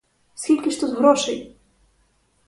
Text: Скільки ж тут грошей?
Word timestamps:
Скільки 0.35 0.69
ж 0.71 0.79
тут 0.81 0.97
грошей? 0.97 1.55